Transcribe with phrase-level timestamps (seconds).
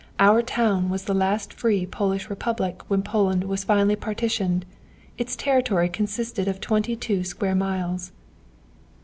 [0.17, 4.65] Our town was the last free Polish Republic when Poland was finally partitioned.
[5.19, 8.11] Its territory consisted of twenty two square miles.'"